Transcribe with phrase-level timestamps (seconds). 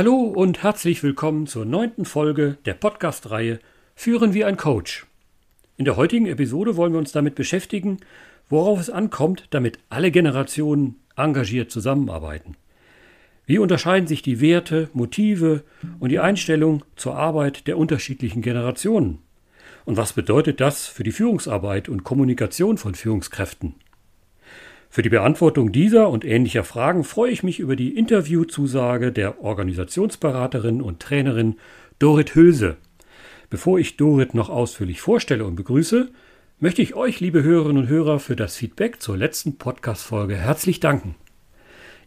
[0.00, 3.60] Hallo und herzlich willkommen zur neunten Folge der Podcast-Reihe
[3.94, 5.04] Führen wie ein Coach.
[5.76, 7.98] In der heutigen Episode wollen wir uns damit beschäftigen,
[8.48, 12.56] worauf es ankommt, damit alle Generationen engagiert zusammenarbeiten.
[13.44, 15.64] Wie unterscheiden sich die Werte, Motive
[15.98, 19.18] und die Einstellung zur Arbeit der unterschiedlichen Generationen?
[19.84, 23.74] Und was bedeutet das für die Führungsarbeit und Kommunikation von Führungskräften?
[24.92, 30.82] Für die Beantwortung dieser und ähnlicher Fragen freue ich mich über die Interviewzusage der Organisationsberaterin
[30.82, 31.54] und Trainerin
[32.00, 32.76] Dorit Hülse.
[33.50, 36.10] Bevor ich Dorit noch ausführlich vorstelle und begrüße,
[36.58, 41.14] möchte ich euch, liebe Hörerinnen und Hörer, für das Feedback zur letzten Podcast-Folge herzlich danken.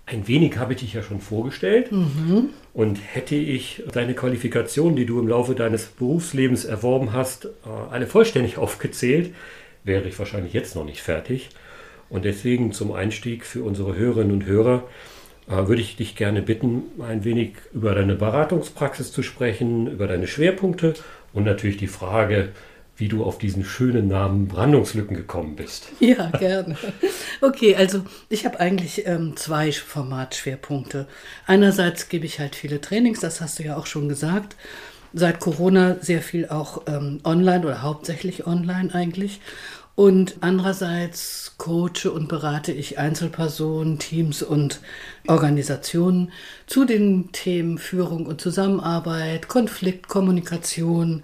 [0.06, 1.92] ein wenig habe ich dich ja schon vorgestellt.
[1.92, 2.48] Mhm.
[2.72, 7.48] Und hätte ich deine Qualifikationen, die du im Laufe deines Berufslebens erworben hast, äh,
[7.90, 9.34] alle vollständig aufgezählt,
[9.86, 11.48] wäre ich wahrscheinlich jetzt noch nicht fertig.
[12.08, 14.84] Und deswegen zum Einstieg für unsere Hörerinnen und Hörer
[15.48, 20.26] äh, würde ich dich gerne bitten, ein wenig über deine Beratungspraxis zu sprechen, über deine
[20.26, 20.94] Schwerpunkte
[21.32, 22.50] und natürlich die Frage,
[22.96, 25.88] wie du auf diesen schönen Namen Brandungslücken gekommen bist.
[26.00, 26.76] Ja, gerne.
[27.40, 31.06] Okay, also ich habe eigentlich ähm, zwei Formatschwerpunkte.
[31.46, 34.56] Einerseits gebe ich halt viele Trainings, das hast du ja auch schon gesagt.
[35.12, 39.40] Seit Corona sehr viel auch ähm, online oder hauptsächlich online eigentlich.
[39.96, 44.80] Und andererseits coache und berate ich Einzelpersonen, Teams und
[45.26, 46.32] Organisationen
[46.66, 51.22] zu den Themen Führung und Zusammenarbeit, Konflikt, Kommunikation,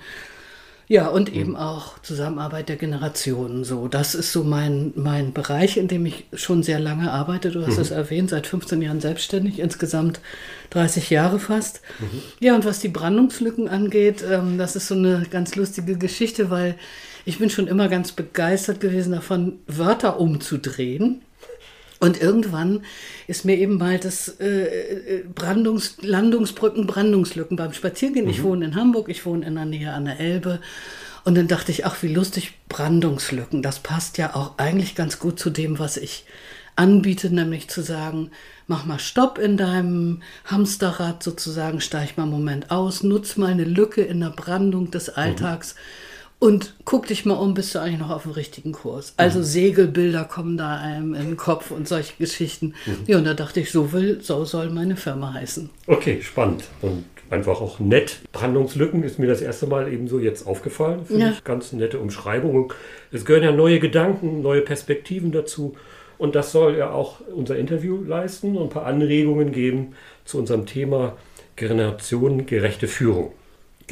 [0.92, 1.40] ja, und mhm.
[1.40, 3.64] eben auch Zusammenarbeit der Generationen.
[3.64, 7.50] So, das ist so mein, mein Bereich, in dem ich schon sehr lange arbeite.
[7.50, 7.80] Du hast mhm.
[7.80, 10.20] es erwähnt, seit 15 Jahren selbstständig, insgesamt
[10.68, 11.80] 30 Jahre fast.
[11.98, 12.20] Mhm.
[12.40, 16.74] Ja, und was die Brandungslücken angeht, ähm, das ist so eine ganz lustige Geschichte, weil
[17.24, 21.22] ich bin schon immer ganz begeistert gewesen davon, Wörter umzudrehen.
[22.02, 22.82] Und irgendwann
[23.28, 28.24] ist mir eben mal das äh, äh, Brandungs Landungsbrücken, Brandungslücken beim Spaziergehen.
[28.24, 28.30] Mhm.
[28.32, 30.58] Ich wohne in Hamburg, ich wohne in der Nähe an der Elbe.
[31.22, 33.62] Und dann dachte ich, ach, wie lustig, Brandungslücken.
[33.62, 36.24] Das passt ja auch eigentlich ganz gut zu dem, was ich
[36.74, 38.32] anbiete, nämlich zu sagen,
[38.66, 43.62] mach mal Stopp in deinem Hamsterrad sozusagen, steig mal einen Moment aus, nutz mal eine
[43.62, 45.12] Lücke in der Brandung des mhm.
[45.14, 45.76] Alltags.
[45.76, 46.11] Mhm
[46.42, 49.14] und guck dich mal um, bist du eigentlich noch auf dem richtigen Kurs.
[49.16, 49.44] Also mhm.
[49.44, 52.74] Segelbilder kommen da einem in den Kopf und solche Geschichten.
[52.84, 53.04] Mhm.
[53.06, 55.70] Ja, und da dachte ich, so will, so soll meine Firma heißen.
[55.86, 56.64] Okay, spannend.
[56.80, 58.18] Und einfach auch nett.
[58.32, 61.06] Brandungslücken ist mir das erste Mal eben so jetzt aufgefallen.
[61.06, 61.30] Finde ja.
[61.30, 62.72] ich ganz nette Umschreibung.
[63.12, 65.76] Es gehören ja neue Gedanken, neue Perspektiven dazu.
[66.18, 70.66] Und das soll ja auch unser Interview leisten und ein paar Anregungen geben zu unserem
[70.66, 71.16] Thema
[71.54, 73.30] generationengerechte Führung.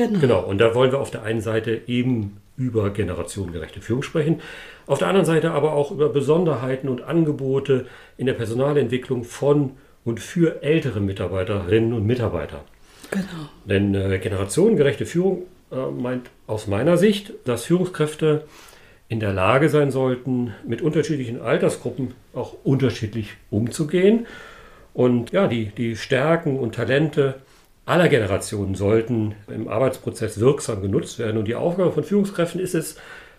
[0.01, 0.21] Genau.
[0.21, 0.41] Genau.
[0.41, 4.41] Und da wollen wir auf der einen Seite eben über generationengerechte Führung sprechen,
[4.87, 7.87] auf der anderen Seite aber auch über Besonderheiten und Angebote
[8.17, 9.73] in der Personalentwicklung von
[10.05, 12.65] und für ältere Mitarbeiterinnen und Mitarbeiter.
[13.11, 13.49] Genau.
[13.65, 18.45] Denn äh, generationengerechte Führung äh, meint aus meiner Sicht, dass Führungskräfte
[19.09, 24.27] in der Lage sein sollten, mit unterschiedlichen Altersgruppen auch unterschiedlich umzugehen
[24.95, 27.37] und ja, die, die Stärken und Talente
[27.91, 31.37] aller Generationen sollten im Arbeitsprozess wirksam genutzt werden.
[31.37, 32.97] Und die Aufgabe von Führungskräften ist es,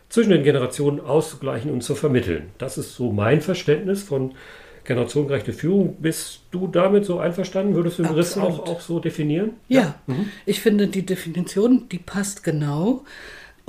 [0.09, 2.49] zwischen den Generationen auszugleichen und zu vermitteln.
[2.57, 4.33] Das ist so mein Verständnis von
[4.83, 5.95] generationengerechte Führung.
[6.01, 7.75] Bist du damit so einverstanden?
[7.75, 9.51] Würdest du den Riss auch, auch so definieren?
[9.69, 9.95] Ja, ja.
[10.07, 10.29] Mhm.
[10.45, 13.05] ich finde die Definition, die passt genau.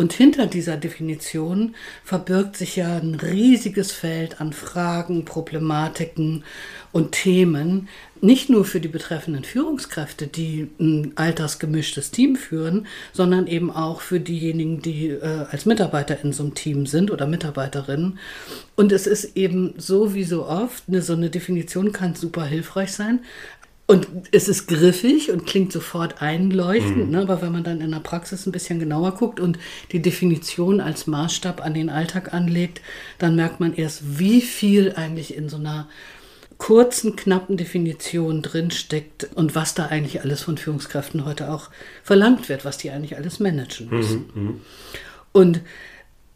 [0.03, 6.43] Und hinter dieser Definition verbirgt sich ja ein riesiges Feld an Fragen, Problematiken
[6.91, 7.89] und Themen,
[8.21, 14.19] nicht nur für die betreffenden Führungskräfte, die ein altersgemischtes Team führen, sondern eben auch für
[14.19, 18.19] diejenigen, die äh, als Mitarbeiter in so einem Team sind oder Mitarbeiterinnen.
[18.75, 22.91] Und es ist eben so wie so oft, eine, so eine Definition kann super hilfreich
[22.91, 23.21] sein,
[23.93, 27.11] und es ist griffig und klingt sofort einleuchtend, mhm.
[27.11, 27.21] ne?
[27.21, 29.59] aber wenn man dann in der Praxis ein bisschen genauer guckt und
[29.93, 32.81] die Definition als Maßstab an den Alltag anlegt,
[33.19, 35.89] dann merkt man erst, wie viel eigentlich in so einer
[36.57, 41.69] kurzen, knappen Definition drinsteckt und was da eigentlich alles von Führungskräften heute auch
[42.03, 44.31] verlangt wird, was die eigentlich alles managen müssen.
[44.35, 44.43] Mhm.
[44.43, 44.61] mhm.
[45.33, 45.61] Und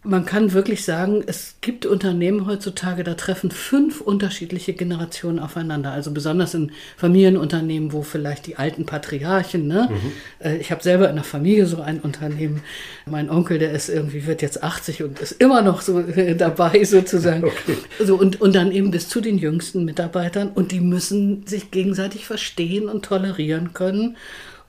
[0.06, 5.90] man kann wirklich sagen, es gibt Unternehmen heutzutage, da treffen fünf unterschiedliche Generationen aufeinander.
[5.90, 9.88] Also besonders in Familienunternehmen, wo vielleicht die alten Patriarchen, ne?
[9.90, 10.12] Mhm.
[10.38, 12.62] Äh, ich habe selber in der Familie so ein Unternehmen.
[13.04, 17.44] Mein Onkel, der ist irgendwie, wird jetzt 80 und ist immer noch so dabei sozusagen.
[17.56, 17.76] Okay.
[18.04, 20.50] So, und, und dann eben bis zu den jüngsten Mitarbeitern.
[20.50, 24.16] Und die müssen sich gegenseitig verstehen und tolerieren können.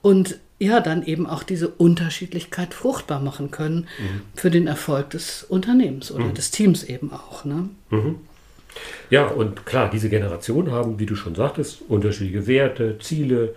[0.00, 4.22] Und ja, dann eben auch diese Unterschiedlichkeit fruchtbar machen können mhm.
[4.34, 6.34] für den Erfolg des Unternehmens oder mhm.
[6.34, 7.44] des Teams eben auch.
[7.44, 7.68] Ne?
[7.90, 8.16] Mhm.
[9.10, 13.54] Ja, und klar, diese Generationen haben, wie du schon sagtest, unterschiedliche Werte, Ziele,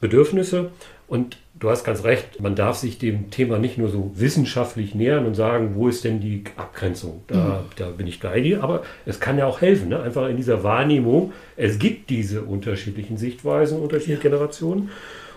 [0.00, 0.70] Bedürfnisse.
[1.06, 5.26] Und du hast ganz recht, man darf sich dem Thema nicht nur so wissenschaftlich nähern
[5.26, 7.22] und sagen, wo ist denn die Abgrenzung?
[7.28, 7.76] Da, mhm.
[7.76, 8.62] da bin ich bei dir.
[8.62, 10.00] Aber es kann ja auch helfen, ne?
[10.00, 14.30] einfach in dieser Wahrnehmung, es gibt diese unterschiedlichen Sichtweisen, unterschiedliche ja.
[14.30, 14.90] Generationen.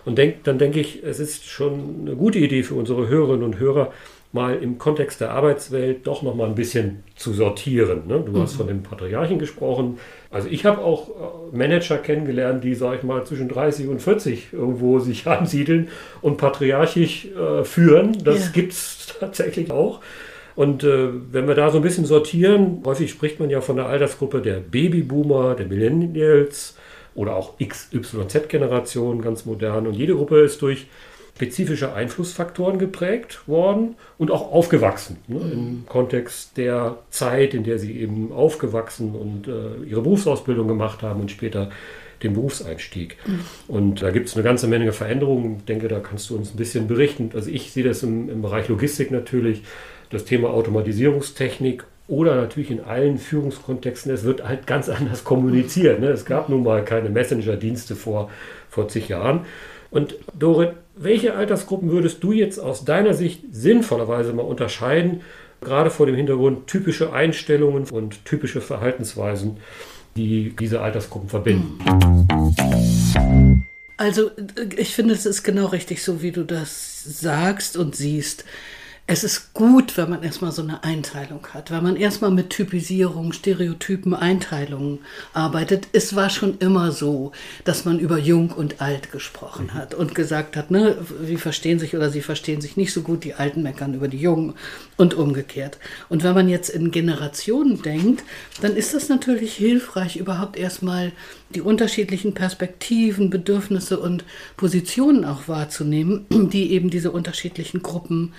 [0.05, 3.59] Und denk, dann denke ich, es ist schon eine gute Idee für unsere Hörerinnen und
[3.59, 3.91] Hörer,
[4.33, 8.07] mal im Kontext der Arbeitswelt doch noch mal ein bisschen zu sortieren.
[8.07, 8.23] Ne?
[8.25, 8.41] Du mhm.
[8.41, 9.99] hast von den Patriarchen gesprochen.
[10.29, 14.53] Also ich habe auch äh, Manager kennengelernt, die, sage ich mal, zwischen 30 und 40
[14.53, 15.89] irgendwo sich ansiedeln
[16.21, 18.17] und patriarchisch äh, führen.
[18.23, 18.51] Das ja.
[18.53, 19.99] gibt es tatsächlich auch.
[20.55, 23.87] Und äh, wenn wir da so ein bisschen sortieren, häufig spricht man ja von der
[23.87, 26.75] Altersgruppe der Babyboomer, der Millennials,
[27.15, 29.87] oder auch XYZ-Generation, ganz modern.
[29.87, 30.87] Und jede Gruppe ist durch
[31.41, 35.17] spezifische Einflussfaktoren geprägt worden und auch aufgewachsen.
[35.27, 41.01] Ne, Im Kontext der Zeit, in der sie eben aufgewachsen und äh, ihre Berufsausbildung gemacht
[41.01, 41.71] haben und später
[42.21, 43.17] den Berufseinstieg.
[43.25, 43.39] Mhm.
[43.67, 45.57] Und da gibt es eine ganze Menge Veränderungen.
[45.57, 47.31] Ich denke, da kannst du uns ein bisschen berichten.
[47.33, 49.63] Also ich sehe das im, im Bereich Logistik natürlich,
[50.11, 56.01] das Thema Automatisierungstechnik oder natürlich in allen Führungskontexten, es wird halt ganz anders kommuniziert.
[56.01, 56.07] Ne?
[56.07, 58.29] Es gab nun mal keine Messenger-Dienste vor,
[58.69, 59.45] vor zig Jahren.
[59.91, 65.21] Und Dorit, welche Altersgruppen würdest du jetzt aus deiner Sicht sinnvollerweise mal unterscheiden,
[65.61, 69.57] gerade vor dem Hintergrund typische Einstellungen und typische Verhaltensweisen,
[70.17, 71.79] die diese Altersgruppen verbinden?
[73.95, 74.31] Also
[74.75, 78.43] ich finde, es ist genau richtig so, wie du das sagst und siehst
[79.07, 83.33] es ist gut, wenn man erstmal so eine Einteilung hat, wenn man erstmal mit Typisierung,
[83.33, 84.99] Stereotypen, Einteilungen
[85.33, 85.87] arbeitet.
[85.91, 87.33] Es war schon immer so,
[87.65, 89.73] dass man über Jung und Alt gesprochen mhm.
[89.73, 93.23] hat und gesagt hat, ne, sie verstehen sich oder sie verstehen sich nicht so gut,
[93.25, 94.53] die Alten meckern über die Jungen
[94.95, 95.77] und umgekehrt.
[96.07, 98.23] Und wenn man jetzt in Generationen denkt,
[98.61, 101.11] dann ist das natürlich hilfreich, überhaupt erstmal
[101.49, 104.23] die unterschiedlichen Perspektiven, Bedürfnisse und
[104.55, 108.33] Positionen auch wahrzunehmen, die eben diese unterschiedlichen Gruppen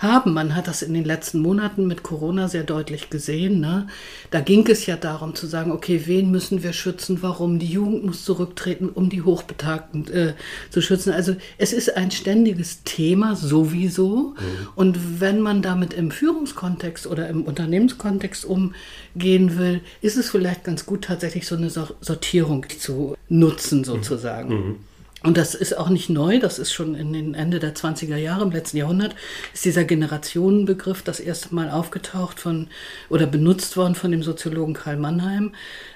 [0.00, 0.32] haben.
[0.32, 3.60] Man hat das in den letzten Monaten mit Corona sehr deutlich gesehen.
[3.60, 3.86] Ne?
[4.30, 7.58] Da ging es ja darum zu sagen, okay, wen müssen wir schützen, warum?
[7.58, 10.34] Die Jugend muss zurücktreten, um die Hochbetagten äh,
[10.70, 11.12] zu schützen.
[11.12, 14.34] Also es ist ein ständiges Thema sowieso.
[14.36, 14.68] Mhm.
[14.74, 20.86] Und wenn man damit im Führungskontext oder im Unternehmenskontext umgehen will, ist es vielleicht ganz
[20.86, 24.54] gut, tatsächlich so eine Sortierung zu nutzen sozusagen.
[24.54, 24.89] Mhm.
[25.22, 28.42] Und das ist auch nicht neu, das ist schon in den Ende der 20er Jahre
[28.42, 29.14] im letzten Jahrhundert,
[29.52, 32.68] ist dieser Generationenbegriff das erste Mal aufgetaucht von
[33.10, 35.52] oder benutzt worden von dem Soziologen Karl Mannheim.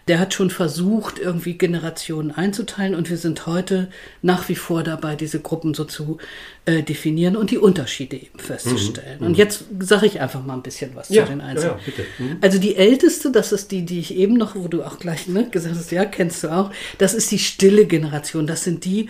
[0.09, 3.89] Der hat schon versucht, irgendwie Generationen einzuteilen und wir sind heute
[4.23, 6.19] nach wie vor dabei, diese Gruppen so zu
[6.67, 9.21] äh, definieren und die Unterschiede eben festzustellen.
[9.21, 9.27] Mhm.
[9.27, 11.77] Und jetzt sage ich einfach mal ein bisschen was ja, zu den Einzelnen.
[11.87, 12.39] Ja, ja, mhm.
[12.41, 15.49] Also die älteste, das ist die, die ich eben noch, wo du auch gleich ne,
[15.51, 18.47] gesagt hast, ja, kennst du auch, das ist die stille Generation.
[18.47, 19.09] Das sind die,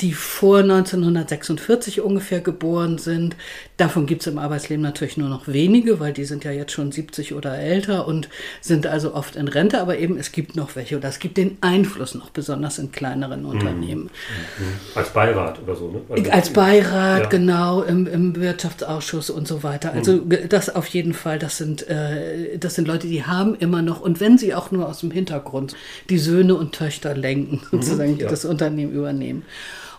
[0.00, 3.36] die vor 1946 ungefähr geboren sind.
[3.76, 6.90] Davon gibt es im Arbeitsleben natürlich nur noch wenige, weil die sind ja jetzt schon
[6.90, 8.28] 70 oder älter und
[8.60, 9.80] sind also oft in Rente.
[9.80, 13.42] Aber eben es gibt noch welche oder es gibt den Einfluss noch besonders in kleineren
[13.42, 13.50] mhm.
[13.50, 14.02] Unternehmen.
[14.04, 14.96] Mhm.
[14.96, 16.00] Als Beirat oder so, ne?
[16.08, 17.28] Also Als Beirat, ja.
[17.28, 19.92] genau, im, im, Wirtschaftsausschuss und so weiter.
[19.92, 20.48] Also mhm.
[20.48, 24.18] das auf jeden Fall, das sind, äh, das sind Leute, die haben immer noch, und
[24.18, 25.76] wenn sie auch nur aus dem Hintergrund
[26.10, 27.80] die Söhne und Töchter lenken, mhm.
[27.80, 28.28] sozusagen ja.
[28.28, 29.44] das Unternehmen übernehmen.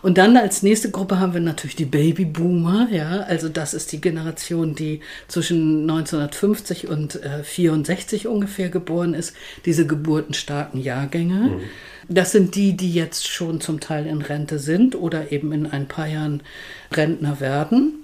[0.06, 4.00] Und dann als nächste Gruppe haben wir natürlich die Babyboomer, ja, also das ist die
[4.00, 9.34] Generation, die zwischen 1950 und äh, 64 ungefähr geboren ist,
[9.64, 11.34] diese geburtenstarken Jahrgänge.
[11.34, 11.60] Mhm.
[12.08, 15.88] Das sind die, die jetzt schon zum Teil in Rente sind oder eben in ein
[15.88, 16.44] paar Jahren
[16.92, 17.94] Rentner werden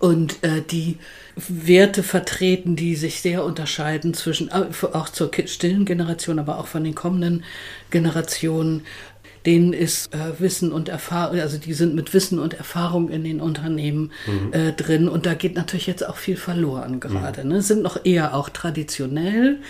[0.00, 0.98] und äh, die
[1.48, 6.84] Werte vertreten, die sich sehr unterscheiden zwischen, äh, auch zur stillen Generation, aber auch von
[6.84, 7.42] den kommenden
[7.90, 8.82] Generationen
[9.48, 13.40] denen ist äh, Wissen und Erfahrung, also die sind mit Wissen und Erfahrung in den
[13.40, 14.52] Unternehmen mhm.
[14.52, 17.44] äh, drin und da geht natürlich jetzt auch viel verloren gerade.
[17.44, 17.48] Mhm.
[17.48, 17.62] Ne?
[17.62, 19.60] Sind noch eher auch traditionell,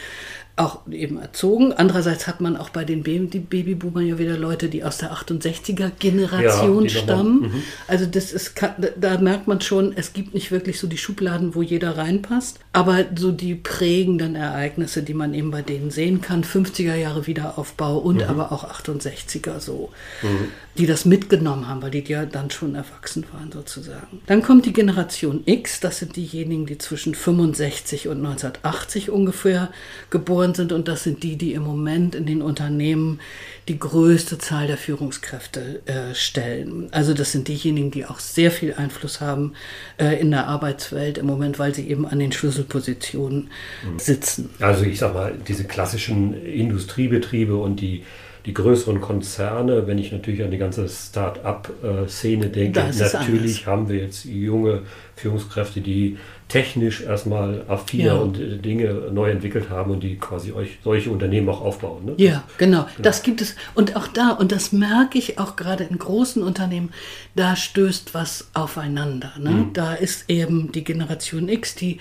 [0.59, 1.73] auch eben erzogen.
[1.73, 5.91] Andererseits hat man auch bei den Baby Babyboomern ja wieder Leute, die aus der 68er
[5.99, 7.41] Generation ja, stammen.
[7.41, 7.63] Mhm.
[7.87, 8.55] Also das ist,
[8.97, 13.05] da merkt man schon, es gibt nicht wirklich so die Schubladen, wo jeder reinpasst, aber
[13.15, 18.17] so die prägenden Ereignisse, die man eben bei denen sehen kann, 50er Jahre Wiederaufbau und
[18.17, 18.29] mhm.
[18.29, 19.91] aber auch 68er so,
[20.23, 20.49] mhm.
[20.79, 24.21] Die das mitgenommen haben, weil die ja dann schon erwachsen waren sozusagen.
[24.27, 29.71] Dann kommt die Generation X, das sind diejenigen, die zwischen 65 und 1980 ungefähr
[30.11, 33.19] geboren sind und das sind die, die im Moment in den Unternehmen
[33.67, 36.89] die größte Zahl der Führungskräfte äh, stellen.
[36.93, 39.55] Also das sind diejenigen, die auch sehr viel Einfluss haben
[39.99, 43.51] äh, in der Arbeitswelt im Moment, weil sie eben an den Schlüsselpositionen
[43.85, 43.99] mhm.
[43.99, 44.51] sitzen.
[44.61, 48.05] Also ich sag mal, diese klassischen Industriebetriebe und die
[48.49, 54.25] die größeren Konzerne, wenn ich natürlich an die ganze Start-up-Szene denke, natürlich haben wir jetzt
[54.25, 54.85] junge
[55.17, 56.17] Führungskräfte, die
[56.49, 58.15] technisch erstmal affiner ja.
[58.15, 62.07] und äh, Dinge neu entwickelt haben und die quasi euch solche Unternehmen auch aufbauen.
[62.07, 62.15] Ne?
[62.17, 62.85] Ja, genau.
[62.85, 63.03] genau.
[63.03, 63.55] Das gibt es.
[63.75, 66.89] Und auch da, und das merke ich auch gerade in großen Unternehmen,
[67.37, 69.33] da stößt was aufeinander.
[69.39, 69.51] Ne?
[69.51, 69.73] Mhm.
[69.75, 71.99] Da ist eben die Generation X, die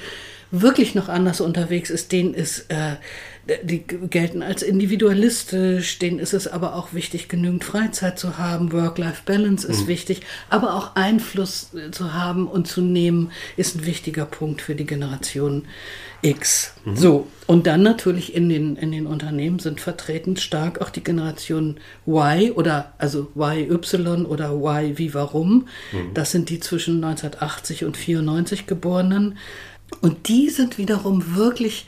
[0.51, 2.95] wirklich noch anders unterwegs ist, denen ist äh,
[3.63, 9.67] die gelten als individualistisch, denen ist es aber auch wichtig, genügend Freizeit zu haben, Work-Life-Balance
[9.67, 9.87] ist mhm.
[9.87, 14.75] wichtig, aber auch Einfluss äh, zu haben und zu nehmen, ist ein wichtiger Punkt für
[14.75, 15.65] die Generation
[16.21, 16.73] X.
[16.83, 16.95] Mhm.
[16.95, 21.77] So, und dann natürlich in den, in den Unternehmen sind vertreten stark auch die Generation
[22.05, 25.67] Y oder also YY oder Y wie warum.
[25.91, 26.13] Mhm.
[26.13, 29.37] Das sind die zwischen 1980 und 94 Geborenen.
[30.01, 31.85] Und die sind wiederum wirklich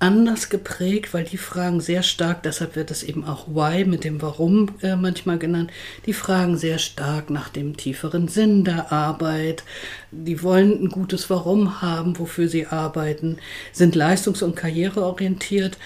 [0.00, 4.22] anders geprägt, weil die fragen sehr stark, deshalb wird es eben auch Why mit dem
[4.22, 5.72] Warum äh, manchmal genannt,
[6.06, 9.64] die fragen sehr stark nach dem tieferen Sinn der Arbeit.
[10.12, 13.38] Die wollen ein gutes Warum haben, wofür sie arbeiten,
[13.72, 15.78] sind leistungs- und karriereorientiert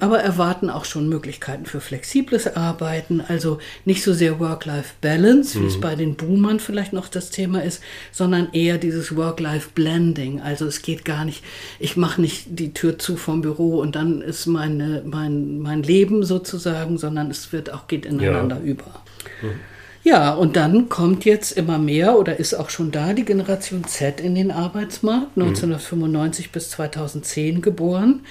[0.00, 5.66] aber erwarten auch schon Möglichkeiten für flexibles Arbeiten, also nicht so sehr Work-Life-Balance, wie mhm.
[5.66, 10.40] es bei den Boomern vielleicht noch das Thema ist, sondern eher dieses Work-Life-Blending.
[10.40, 11.44] Also es geht gar nicht,
[11.78, 16.24] ich mache nicht die Tür zu vom Büro und dann ist meine, mein, mein Leben
[16.24, 18.62] sozusagen, sondern es wird auch, geht ineinander ja.
[18.62, 19.02] über.
[19.42, 19.60] Mhm.
[20.04, 24.20] Ja, und dann kommt jetzt immer mehr oder ist auch schon da die Generation Z
[24.20, 26.50] in den Arbeitsmarkt, 1995 mhm.
[26.52, 28.22] bis 2010 geboren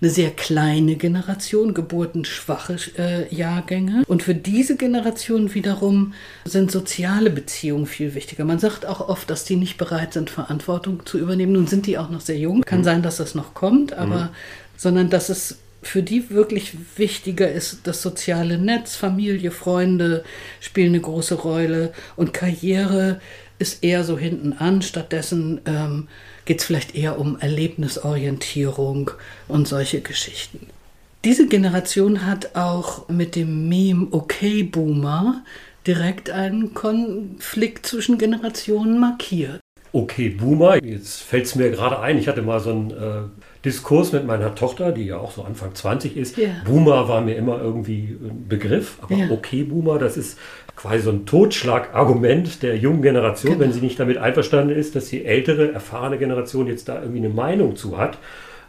[0.00, 4.04] eine sehr kleine Generation, geburtenschwache äh, Jahrgänge.
[4.06, 6.12] Und für diese Generation wiederum
[6.44, 8.44] sind soziale Beziehungen viel wichtiger.
[8.44, 11.52] Man sagt auch oft, dass die nicht bereit sind, Verantwortung zu übernehmen.
[11.52, 12.62] Nun sind die auch noch sehr jung.
[12.62, 12.84] Kann mhm.
[12.84, 14.28] sein, dass das noch kommt, aber mhm.
[14.76, 20.24] sondern dass es für die wirklich wichtiger ist, das soziale Netz, Familie, Freunde
[20.60, 23.20] spielen eine große Rolle und Karriere
[23.58, 24.82] ist eher so hinten an.
[24.82, 26.08] Stattdessen ähm,
[26.44, 29.10] geht es vielleicht eher um Erlebnisorientierung
[29.48, 30.68] und solche Geschichten.
[31.24, 35.42] Diese Generation hat auch mit dem Meme Okay Boomer
[35.86, 39.60] direkt einen Konflikt zwischen Generationen markiert.
[39.92, 43.22] Okay Boomer, jetzt fällt es mir gerade ein, ich hatte mal so einen äh,
[43.66, 46.38] Diskurs mit meiner Tochter, die ja auch so Anfang 20 ist.
[46.38, 46.62] Yeah.
[46.64, 49.30] Boomer war mir immer irgendwie ein Begriff, aber yeah.
[49.30, 50.38] Okay Boomer, das ist
[50.76, 53.64] quasi so ein Totschlagargument der jungen Generation, genau.
[53.64, 57.28] wenn sie nicht damit einverstanden ist, dass die ältere, erfahrene Generation jetzt da irgendwie eine
[57.28, 58.18] Meinung zu hat.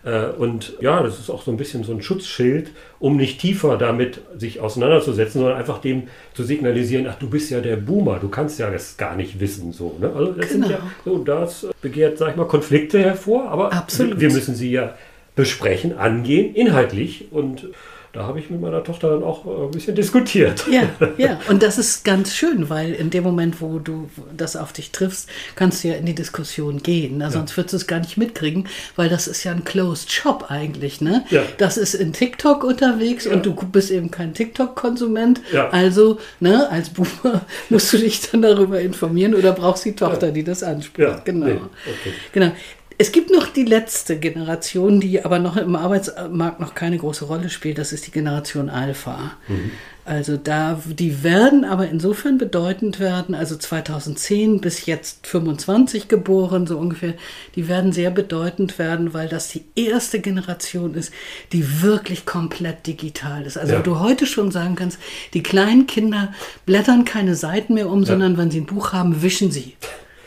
[0.08, 3.78] Äh, und ja, das ist auch so ein bisschen so ein Schutzschild, um nicht tiefer
[3.78, 8.30] damit sich auseinanderzusetzen, sondern einfach dem zu signalisieren, ach, du bist ja der Boomer, du
[8.30, 9.74] kannst ja das gar nicht wissen.
[9.74, 10.12] So, ne?
[10.16, 10.68] Also das genau.
[10.68, 14.20] sind ja, so, das begehrt, sag ich mal, Konflikte hervor, aber Absolut.
[14.22, 14.96] wir müssen sie ja
[15.36, 17.68] besprechen, angehen, inhaltlich und
[18.14, 20.66] da habe ich mit meiner Tochter dann auch äh, ein bisschen diskutiert.
[20.72, 21.40] Ja, ja.
[21.50, 25.30] Und das ist ganz schön, weil in dem Moment, wo du das auf dich triffst,
[25.56, 27.18] kannst du ja in die Diskussion gehen.
[27.18, 27.32] Na, ja.
[27.32, 31.02] Sonst würdest du es gar nicht mitkriegen, weil das ist ja ein Closed Shop eigentlich.
[31.02, 31.26] Ne?
[31.30, 31.44] Ja.
[31.58, 33.34] Das ist in TikTok unterwegs ja.
[33.34, 35.42] und du bist eben kein TikTok-Konsument.
[35.52, 35.70] Ja.
[35.70, 40.44] Also ne, als Boomer musst du dich dann darüber informieren oder brauchst die Tochter, die
[40.44, 41.26] das anspricht.
[41.26, 41.46] Genau.
[41.46, 41.54] Nee.
[41.54, 42.14] Okay.
[42.32, 42.52] genau.
[43.00, 47.50] Es gibt noch die letzte Generation, die aber noch im Arbeitsmarkt noch keine große Rolle
[47.50, 47.78] spielt.
[47.78, 49.34] Das ist die Generation Alpha.
[49.48, 49.72] Mhm.
[50.04, 56.78] Also da, die werden aber insofern bedeutend werden, also 2010 bis jetzt 25 geboren, so
[56.78, 57.14] ungefähr,
[57.56, 61.14] die werden sehr bedeutend werden, weil das die erste Generation ist,
[61.52, 63.58] die wirklich komplett digital ist.
[63.58, 63.80] Also ja.
[63.82, 64.98] du heute schon sagen kannst,
[65.34, 66.34] die kleinen Kinder
[66.66, 68.06] blättern keine Seiten mehr um, ja.
[68.06, 69.74] sondern wenn sie ein Buch haben, wischen sie.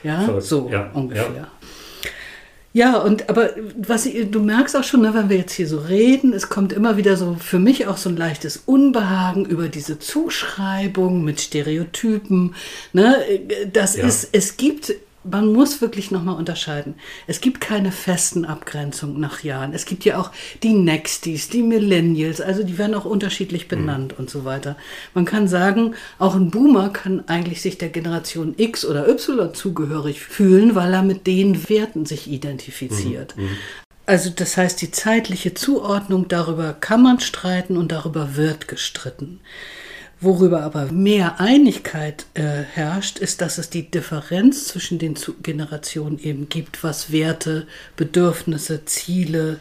[0.02, 0.90] Ja, so ja.
[0.92, 1.48] ungefähr.
[2.72, 6.32] Ja, und aber was du merkst auch schon, ne, wenn wir jetzt hier so reden,
[6.32, 11.24] es kommt immer wieder so für mich auch so ein leichtes Unbehagen über diese Zuschreibung
[11.24, 12.54] mit Stereotypen.
[12.92, 13.16] Ne?
[13.72, 14.06] Das ja.
[14.06, 16.94] ist, es gibt man muss wirklich nochmal unterscheiden.
[17.26, 19.74] Es gibt keine festen Abgrenzungen nach Jahren.
[19.74, 20.30] Es gibt ja auch
[20.62, 23.68] die Nexties, die Millennials, also die werden auch unterschiedlich mhm.
[23.68, 24.18] benannt mhm.
[24.18, 24.76] und so weiter.
[25.14, 30.20] Man kann sagen, auch ein Boomer kann eigentlich sich der Generation X oder Y zugehörig
[30.20, 33.36] fühlen, weil er mit den Werten sich identifiziert.
[33.36, 33.44] Mhm.
[33.44, 33.56] Mhm.
[34.06, 39.40] Also das heißt, die zeitliche Zuordnung, darüber kann man streiten und darüber wird gestritten.
[40.22, 46.50] Worüber aber mehr Einigkeit äh, herrscht, ist, dass es die Differenz zwischen den Generationen eben
[46.50, 49.58] gibt, was Werte, Bedürfnisse, Ziele,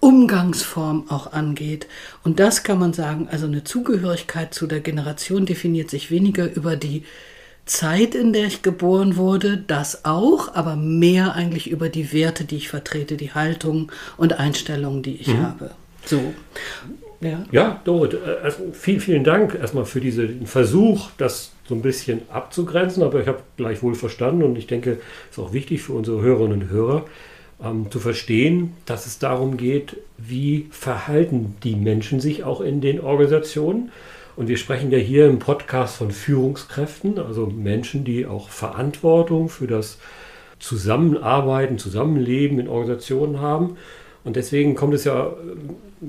[0.00, 1.86] Umgangsform auch angeht.
[2.22, 6.76] Und das kann man sagen, also eine Zugehörigkeit zu der Generation definiert sich weniger über
[6.76, 7.04] die
[7.64, 12.56] Zeit, in der ich geboren wurde, das auch, aber mehr eigentlich über die Werte, die
[12.56, 15.42] ich vertrete, die Haltung und Einstellungen, die ich mhm.
[15.42, 15.70] habe.
[16.04, 16.34] So.
[17.20, 22.22] Ja, ja Dorit, äh, vielen, vielen Dank erstmal für diesen Versuch, das so ein bisschen
[22.30, 24.98] abzugrenzen, aber ich habe gleichwohl verstanden und ich denke,
[25.30, 27.04] es ist auch wichtig für unsere Hörerinnen und Hörer,
[27.62, 33.00] ähm, zu verstehen, dass es darum geht, wie verhalten die Menschen sich auch in den
[33.00, 33.90] Organisationen.
[34.36, 39.66] Und wir sprechen ja hier im Podcast von Führungskräften, also Menschen, die auch Verantwortung für
[39.66, 39.98] das
[40.60, 43.76] Zusammenarbeiten, Zusammenleben in Organisationen haben.
[44.24, 45.32] Und deswegen kommt es ja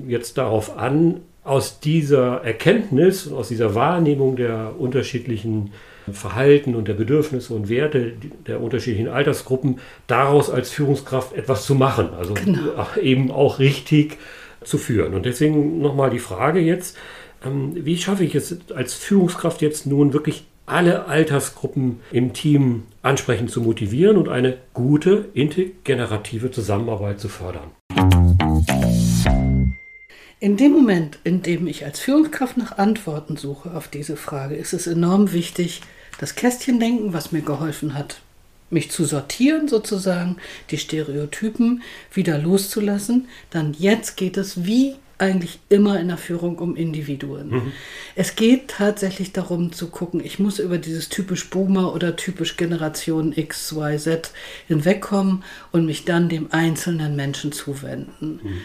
[0.06, 5.72] jetzt darauf an, aus dieser Erkenntnis und aus dieser Wahrnehmung der unterschiedlichen
[6.12, 8.12] Verhalten und der Bedürfnisse und Werte
[8.46, 12.10] der unterschiedlichen Altersgruppen daraus als Führungskraft etwas zu machen.
[12.16, 12.86] Also genau.
[13.00, 14.18] eben auch richtig
[14.62, 15.14] zu führen.
[15.14, 16.96] Und deswegen nochmal die Frage jetzt,
[17.44, 23.50] ähm, wie schaffe ich es als Führungskraft jetzt nun wirklich alle Altersgruppen im Team ansprechend
[23.50, 27.70] zu motivieren und eine gute intergenerative Zusammenarbeit zu fördern?
[30.42, 34.72] In dem Moment, in dem ich als Führungskraft nach Antworten suche auf diese Frage, ist
[34.72, 35.82] es enorm wichtig,
[36.18, 38.20] das Kästchendenken, was mir geholfen hat,
[38.70, 40.36] mich zu sortieren sozusagen,
[40.70, 43.28] die Stereotypen wieder loszulassen.
[43.50, 47.50] Dann jetzt geht es wie eigentlich immer in der Führung um Individuen.
[47.50, 47.72] Mhm.
[48.14, 53.32] Es geht tatsächlich darum zu gucken, ich muss über dieses typisch Boomer oder typisch Generation
[53.36, 54.32] X, Y, Z
[54.66, 58.40] hinwegkommen und mich dann dem einzelnen Menschen zuwenden.
[58.42, 58.60] Mhm.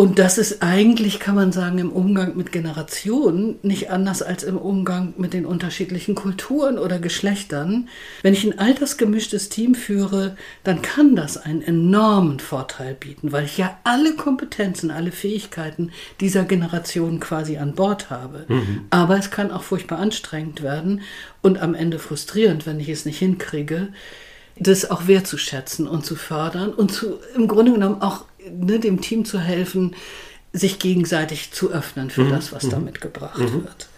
[0.00, 4.56] Und das ist eigentlich, kann man sagen, im Umgang mit Generationen nicht anders als im
[4.56, 7.86] Umgang mit den unterschiedlichen Kulturen oder Geschlechtern.
[8.22, 13.58] Wenn ich ein altersgemischtes Team führe, dann kann das einen enormen Vorteil bieten, weil ich
[13.58, 18.46] ja alle Kompetenzen, alle Fähigkeiten dieser Generation quasi an Bord habe.
[18.48, 18.86] Mhm.
[18.88, 21.02] Aber es kann auch furchtbar anstrengend werden
[21.42, 23.88] und am Ende frustrierend, wenn ich es nicht hinkriege
[24.62, 29.24] das auch wertzuschätzen und zu fördern und zu, im Grunde genommen auch ne, dem Team
[29.24, 29.94] zu helfen,
[30.52, 32.30] sich gegenseitig zu öffnen für mhm.
[32.30, 32.70] das, was mhm.
[32.70, 33.64] da mitgebracht mhm.
[33.64, 33.88] wird.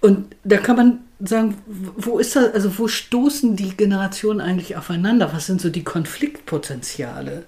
[0.00, 5.32] Und da kann man sagen, wo ist das, also wo stoßen die Generationen eigentlich aufeinander?
[5.32, 7.44] Was sind so die Konfliktpotenziale,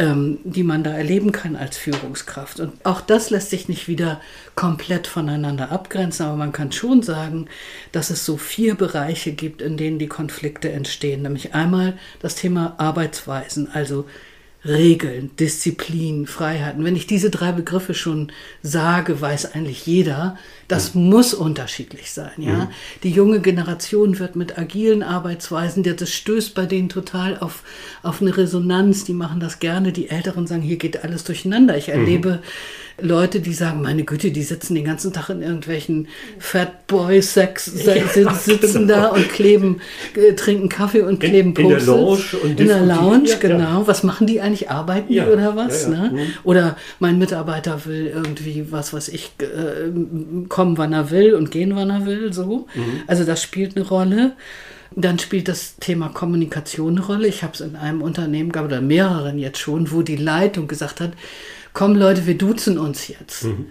[0.00, 2.58] ähm, die man da erleben kann als Führungskraft?
[2.58, 4.20] Und auch das lässt sich nicht wieder
[4.56, 7.46] komplett voneinander abgrenzen, aber man kann schon sagen,
[7.92, 11.22] dass es so vier Bereiche gibt, in denen die Konflikte entstehen.
[11.22, 14.06] Nämlich einmal das Thema Arbeitsweisen, also
[14.64, 16.84] Regeln, Disziplin, Freiheiten.
[16.84, 18.30] Wenn ich diese drei Begriffe schon
[18.62, 20.36] sage, weiß eigentlich jeder,
[20.68, 21.10] das mhm.
[21.10, 22.30] muss unterschiedlich sein.
[22.38, 22.52] Ja?
[22.52, 22.68] Mhm.
[23.02, 27.64] Die junge Generation wird mit agilen Arbeitsweisen, das stößt bei denen total auf,
[28.02, 29.04] auf eine Resonanz.
[29.04, 29.92] Die machen das gerne.
[29.92, 31.76] Die Älteren sagen, hier geht alles durcheinander.
[31.76, 32.40] Ich erlebe
[33.00, 37.72] Leute, die sagen, meine Güte, die sitzen den ganzen Tag in irgendwelchen Fat Boy Sex,
[37.84, 38.94] ja, sitzen genau.
[38.94, 39.80] da und kleben,
[40.14, 43.58] äh, trinken Kaffee und kleben in, in der Lounge und In der Lounge, ja, genau.
[43.58, 43.86] Ja.
[43.86, 44.70] Was machen die eigentlich?
[44.70, 45.88] Arbeiten die oder was?
[45.88, 46.10] Ne?
[46.12, 46.18] Mhm.
[46.44, 49.90] Oder mein Mitarbeiter will irgendwie, was weiß ich, äh,
[50.48, 52.66] kommen, wann er will und gehen, wann er will, so.
[52.74, 53.02] Mhm.
[53.06, 54.32] Also das spielt eine Rolle.
[54.94, 57.26] Dann spielt das Thema Kommunikation eine Rolle.
[57.26, 61.00] Ich habe es in einem Unternehmen gehabt, oder mehreren jetzt schon, wo die Leitung gesagt
[61.00, 61.12] hat,
[61.72, 63.44] komm Leute, wir duzen uns jetzt.
[63.44, 63.66] Mhm.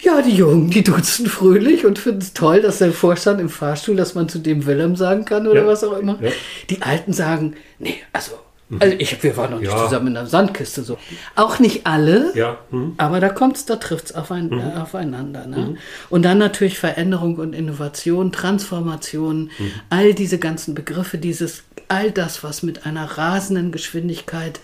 [0.00, 3.96] Ja, die Jungen, die duzen fröhlich und finden es toll, dass der Vorstand im Fahrstuhl,
[3.96, 5.66] dass man zu dem Willem sagen kann oder ja.
[5.66, 6.18] was auch immer.
[6.22, 6.30] Ja.
[6.70, 8.32] Die Alten sagen, nee, also
[8.78, 9.84] also ich, wir waren noch nicht ja.
[9.84, 10.96] zusammen in der Sandkiste so.
[11.34, 12.32] Auch nicht alle,
[12.70, 12.94] mhm.
[12.98, 14.52] aber da kommt es, da trifft es auf mhm.
[14.52, 15.46] äh, aufeinander.
[15.46, 15.56] Ne?
[15.56, 15.78] Mhm.
[16.08, 19.72] Und dann natürlich Veränderung und Innovation, Transformation, mhm.
[19.90, 24.60] all diese ganzen Begriffe, dieses, all das, was mit einer rasenden Geschwindigkeit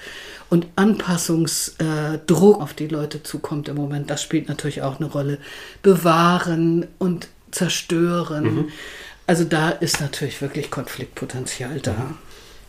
[0.48, 5.38] und Anpassungsdruck äh, auf die Leute zukommt im Moment, das spielt natürlich auch eine Rolle.
[5.82, 8.44] Bewahren und zerstören.
[8.44, 8.68] Mhm.
[9.26, 12.14] Also da ist natürlich wirklich Konfliktpotenzial da.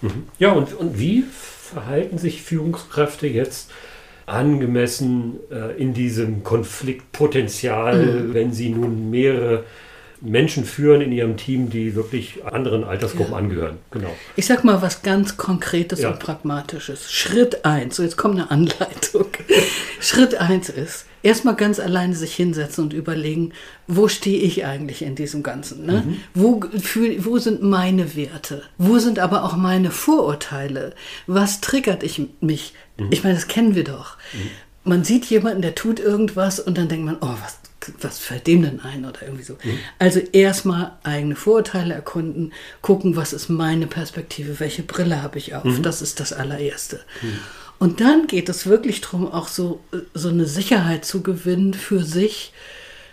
[0.02, 0.10] Mhm.
[0.10, 0.24] Mhm.
[0.40, 3.72] Ja, und, und wie verhalten sich Führungskräfte jetzt
[4.26, 8.34] angemessen äh, in diesem Konfliktpotenzial, mhm.
[8.34, 9.64] wenn sie nun mehrere
[10.22, 13.38] Menschen führen in ihrem Team, die wirklich anderen Altersgruppen ja.
[13.38, 13.78] angehören.
[13.92, 14.16] Genau.
[14.36, 16.12] Ich sag mal was ganz Konkretes ja.
[16.12, 17.12] und Pragmatisches.
[17.12, 19.28] Schritt eins, so jetzt kommt eine Anleitung.
[20.00, 23.54] Schritt eins ist, erstmal ganz alleine sich hinsetzen und überlegen,
[23.88, 25.86] wo stehe ich eigentlich in diesem Ganzen?
[25.86, 26.04] Ne?
[26.06, 26.18] Mhm.
[26.34, 28.64] Wo, für, wo sind meine Werte?
[28.78, 30.94] Wo sind aber auch meine Vorurteile?
[31.28, 32.74] Was triggert ich mich?
[32.98, 33.08] Mhm.
[33.12, 34.18] Ich meine, das kennen wir doch.
[34.34, 34.50] Mhm.
[34.84, 37.60] Man sieht jemanden, der tut irgendwas und dann denkt man, oh, was,
[38.02, 39.54] was fällt dem denn ein oder irgendwie so.
[39.54, 39.80] Mhm.
[40.00, 45.64] Also erstmal eigene Vorurteile erkunden, gucken, was ist meine Perspektive, welche Brille habe ich auf.
[45.64, 45.84] Mhm.
[45.84, 47.02] Das ist das allererste.
[47.22, 47.40] Mhm.
[47.80, 49.82] Und dann geht es wirklich darum, auch so,
[50.14, 52.52] so eine Sicherheit zu gewinnen für sich,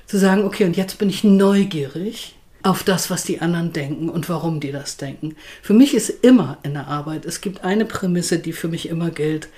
[0.06, 4.28] zu sagen, okay, und jetzt bin ich neugierig auf das, was die anderen denken und
[4.30, 5.36] warum die das denken.
[5.60, 9.10] Für mich ist immer in der Arbeit, es gibt eine Prämisse, die für mich immer
[9.10, 9.48] gilt.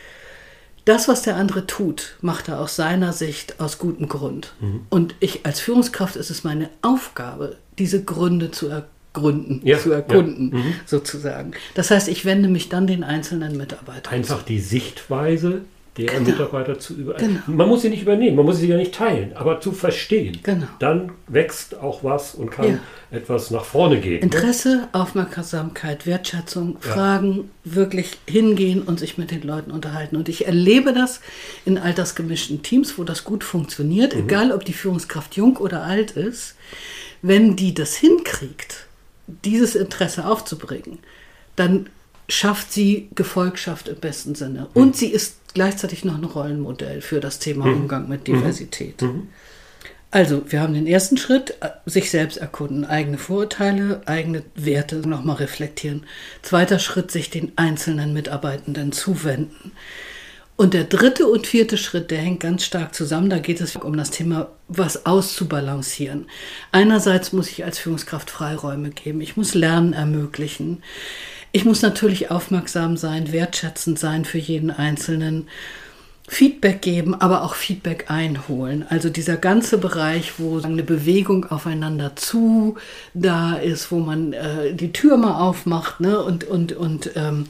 [0.86, 4.54] Das, was der andere tut, macht er aus seiner Sicht aus gutem Grund.
[4.60, 4.86] Mhm.
[4.88, 9.92] Und ich als Führungskraft ist es meine Aufgabe, diese Gründe zu erkennen Gründen ja, zu
[9.92, 10.58] erkunden, ja.
[10.58, 10.74] mhm.
[10.84, 11.52] sozusagen.
[11.74, 14.12] Das heißt, ich wende mich dann den einzelnen Mitarbeitern.
[14.12, 14.46] Einfach zu.
[14.48, 15.62] die Sichtweise
[15.96, 16.30] der genau.
[16.30, 17.42] Mitarbeiter zu übernehmen.
[17.46, 17.56] Genau.
[17.56, 20.38] Man muss sie nicht übernehmen, man muss sie ja nicht teilen, aber zu verstehen.
[20.42, 20.66] Genau.
[20.78, 22.78] Dann wächst auch was und kann ja.
[23.10, 24.16] etwas nach vorne gehen.
[24.16, 24.20] Ne?
[24.20, 24.88] Interesse, ne?
[24.92, 30.16] Aufmerksamkeit, Wertschätzung, Fragen, wirklich hingehen und sich mit den Leuten unterhalten.
[30.16, 31.20] Und ich erlebe das
[31.64, 34.24] in altersgemischten Teams, wo das gut funktioniert, mhm.
[34.24, 36.56] egal ob die Führungskraft jung oder alt ist,
[37.22, 38.86] wenn die das hinkriegt
[39.26, 40.98] dieses Interesse aufzubringen,
[41.56, 41.88] dann
[42.28, 44.68] schafft sie Gefolgschaft im besten Sinne.
[44.74, 44.82] Mhm.
[44.82, 47.82] Und sie ist gleichzeitig noch ein Rollenmodell für das Thema mhm.
[47.82, 49.00] Umgang mit Diversität.
[49.00, 49.28] Mhm.
[50.10, 55.36] Also, wir haben den ersten Schritt, äh, sich selbst erkunden, eigene Vorurteile, eigene Werte nochmal
[55.36, 56.04] reflektieren.
[56.42, 59.72] Zweiter Schritt, sich den einzelnen Mitarbeitenden zuwenden.
[60.56, 63.30] Und der dritte und vierte Schritt, der hängt ganz stark zusammen.
[63.30, 66.26] Da geht es um das Thema, was auszubalancieren.
[66.70, 69.22] Einerseits muss ich als Führungskraft Freiräume geben.
[69.22, 70.82] Ich muss Lernen ermöglichen.
[71.56, 75.48] Ich muss natürlich aufmerksam sein, wertschätzend sein für jeden Einzelnen.
[76.28, 78.84] Feedback geben, aber auch Feedback einholen.
[78.90, 82.76] Also dieser ganze Bereich, wo eine Bewegung aufeinander zu
[83.14, 86.22] da ist, wo man äh, die Tür mal aufmacht ne?
[86.22, 87.46] und, und, und ähm,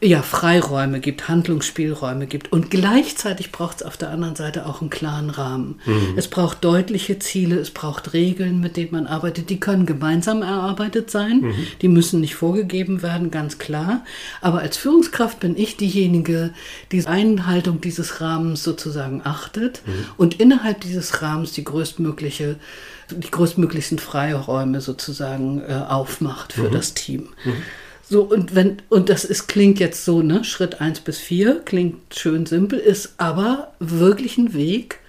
[0.00, 2.52] ja, Freiräume gibt, Handlungsspielräume gibt.
[2.52, 5.80] Und gleichzeitig braucht es auf der anderen Seite auch einen klaren Rahmen.
[5.84, 6.14] Mhm.
[6.16, 9.50] Es braucht deutliche Ziele, es braucht Regeln, mit denen man arbeitet.
[9.50, 11.54] Die können gemeinsam erarbeitet sein, mhm.
[11.82, 14.04] die müssen nicht vorgegeben werden, ganz klar.
[14.40, 16.52] Aber als Führungskraft bin ich diejenige,
[16.92, 19.92] die Einhaltung dieses Rahmens sozusagen achtet mhm.
[20.16, 22.56] und innerhalb dieses Rahmens die größtmögliche
[23.10, 26.72] die größtmöglichsten Freiräume sozusagen äh, aufmacht für mhm.
[26.72, 27.28] das Team.
[28.08, 32.14] So, und wenn, und das ist, klingt jetzt so, ne, Schritt 1 bis 4, klingt
[32.14, 35.00] schön simpel, ist aber wirklich ein Weg,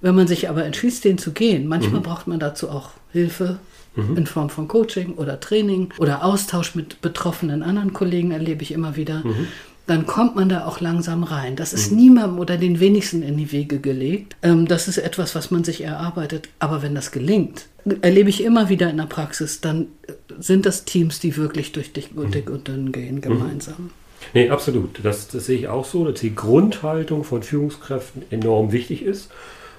[0.00, 1.66] wenn man sich aber entschließt, den zu gehen.
[1.66, 2.04] Manchmal mhm.
[2.04, 3.58] braucht man dazu auch Hilfe
[3.96, 4.16] mhm.
[4.16, 8.94] in Form von Coaching oder Training oder Austausch mit betroffenen anderen Kollegen, erlebe ich immer
[8.94, 9.24] wieder.
[9.24, 9.48] Mhm
[9.86, 11.56] dann kommt man da auch langsam rein.
[11.56, 11.98] Das ist mhm.
[11.98, 14.36] niemandem oder den wenigsten in die Wege gelegt.
[14.42, 16.48] Ähm, das ist etwas, was man sich erarbeitet.
[16.58, 17.66] Aber wenn das gelingt,
[18.02, 19.86] erlebe ich immer wieder in der Praxis, dann
[20.38, 23.74] sind das Teams, die wirklich durch dick und, dick und dünn gehen, gemeinsam.
[23.78, 23.90] Mhm.
[24.34, 24.98] Nee, absolut.
[25.04, 29.30] Das, das sehe ich auch so, dass die Grundhaltung von Führungskräften enorm wichtig ist.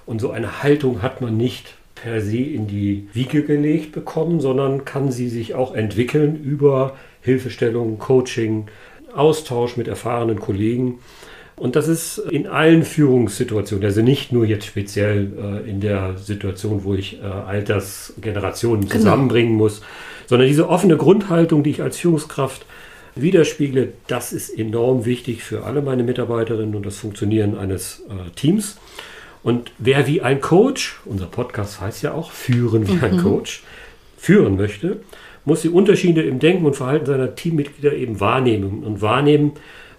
[0.06, 4.86] Und so eine Haltung hat man nicht per se in die Wiege gelegt bekommen, sondern
[4.86, 8.68] kann sie sich auch entwickeln über Hilfestellung, Coaching,
[9.14, 11.00] Austausch mit erfahrenen Kollegen.
[11.56, 15.32] Und das ist in allen Führungssituationen, also nicht nur jetzt speziell
[15.66, 18.94] äh, in der Situation, wo ich äh, Altersgenerationen genau.
[18.94, 19.82] zusammenbringen muss,
[20.28, 22.66] sondern diese offene Grundhaltung, die ich als Führungskraft
[23.16, 28.78] widerspiegle, das ist enorm wichtig für alle meine Mitarbeiterinnen und das Funktionieren eines äh, Teams.
[29.42, 33.04] Und wer wie ein Coach, unser Podcast heißt ja auch Führen wie mhm.
[33.04, 33.64] ein Coach,
[34.18, 34.98] führen möchte,
[35.48, 38.84] muss die Unterschiede im Denken und Verhalten seiner Teammitglieder eben wahrnehmen.
[38.84, 39.54] Und wahrnehmen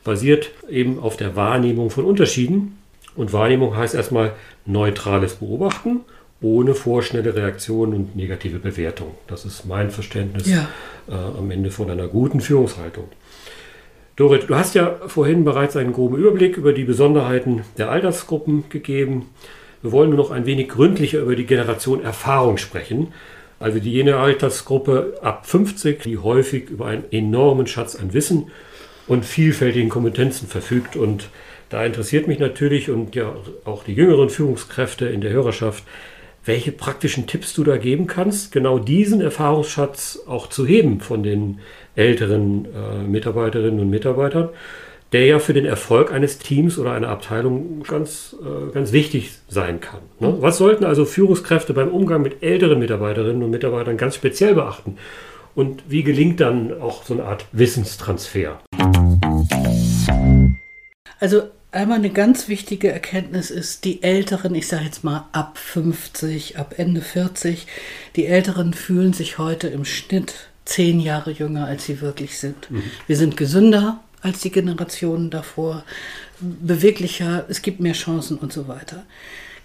[0.05, 2.77] basiert eben auf der Wahrnehmung von Unterschieden.
[3.17, 4.33] Und Wahrnehmung heißt erstmal
[4.67, 6.01] neutrales Beobachten
[6.41, 9.15] ohne vorschnelle Reaktionen und negative Bewertung.
[9.27, 10.69] Das ist mein Verständnis ja.
[11.09, 13.09] äh, am Ende von einer guten Führungshaltung.
[14.17, 19.31] Dorit, du hast ja vorhin bereits einen groben Überblick über die Besonderheiten der Altersgruppen gegeben.
[19.81, 23.09] Wir wollen nur noch ein wenig gründlicher über die Generation Erfahrung sprechen.
[23.61, 28.51] Also die jene Altersgruppe ab 50, die häufig über einen enormen Schatz an Wissen
[29.09, 30.95] und vielfältigen Kompetenzen verfügt.
[30.95, 31.29] Und
[31.69, 35.83] da interessiert mich natürlich und ja auch die jüngeren Führungskräfte in der Hörerschaft,
[36.45, 41.59] welche praktischen Tipps du da geben kannst, genau diesen Erfahrungsschatz auch zu heben von den
[41.95, 44.49] älteren äh, Mitarbeiterinnen und Mitarbeitern,
[45.13, 49.81] der ja für den Erfolg eines Teams oder einer Abteilung ganz, äh, ganz wichtig sein
[49.81, 50.01] kann.
[50.21, 50.37] Ne?
[50.41, 54.97] Was sollten also Führungskräfte beim Umgang mit älteren Mitarbeiterinnen und Mitarbeitern ganz speziell beachten?
[55.55, 58.61] Und wie gelingt dann auch so eine Art Wissenstransfer?
[61.19, 66.57] Also Einmal eine ganz wichtige Erkenntnis ist, die Älteren, ich sage jetzt mal ab 50,
[66.57, 67.67] ab Ende 40,
[68.17, 72.71] die Älteren fühlen sich heute im Schnitt zehn Jahre jünger, als sie wirklich sind.
[72.71, 72.85] Mhm.
[73.07, 75.85] Wir sind gesünder als die Generationen davor,
[76.41, 79.05] beweglicher, es gibt mehr Chancen und so weiter.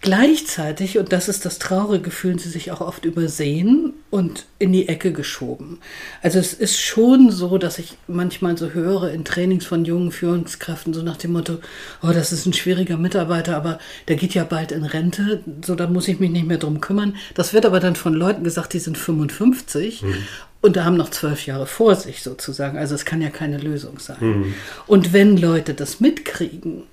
[0.04, 4.90] Gleichzeitig, und das ist das Traurige, fühlen sie sich auch oft übersehen und in die
[4.90, 5.80] Ecke geschoben.
[6.22, 10.94] Also es ist schon so, dass ich manchmal so höre in Trainings von jungen Führungskräften,
[10.94, 11.60] so nach dem Motto,
[12.02, 15.88] oh, das ist ein schwieriger Mitarbeiter, aber der geht ja bald in Rente, so da
[15.88, 17.16] muss ich mich nicht mehr drum kümmern.
[17.34, 20.16] Das wird aber dann von Leuten gesagt, die sind 55 mhm.
[20.64, 22.78] Und da haben noch zwölf Jahre vor sich sozusagen.
[22.78, 24.16] Also es kann ja keine Lösung sein.
[24.22, 24.54] Mhm.
[24.88, 26.84] Und wenn Leute das mitkriegen,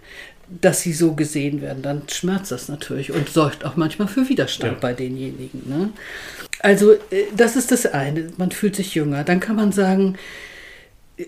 [0.60, 4.72] dass sie so gesehen werden, dann schmerzt das natürlich und sorgt auch manchmal für Widerstand
[4.72, 4.78] ja.
[4.80, 5.62] bei denjenigen.
[5.68, 5.90] Ne?
[6.58, 9.22] Also äh, das ist das eine, man fühlt sich jünger.
[9.22, 10.18] Dann kann man sagen,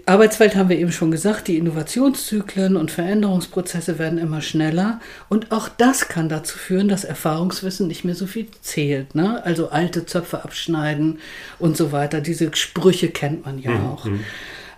[0.07, 5.69] Arbeitswelt haben wir eben schon gesagt, die Innovationszyklen und Veränderungsprozesse werden immer schneller und auch
[5.69, 9.15] das kann dazu führen, dass Erfahrungswissen nicht mehr so viel zählt.
[9.15, 9.45] Ne?
[9.45, 11.19] Also alte Zöpfe abschneiden
[11.59, 12.21] und so weiter.
[12.21, 13.87] Diese Sprüche kennt man ja mhm.
[13.87, 14.07] auch.